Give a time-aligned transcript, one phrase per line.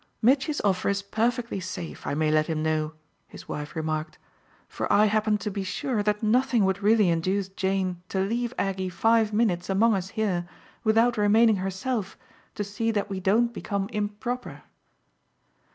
[0.19, 2.93] "Mitchy's offer is perfectly safe, I may let him know,"
[3.27, 4.17] his wife remarked,
[4.67, 8.89] "for I happen to be sure that nothing would really induce Jane to leave Aggie
[8.89, 10.47] five minutes among us here
[10.83, 12.17] without remaining herself
[12.55, 14.63] to see that we don't become improper."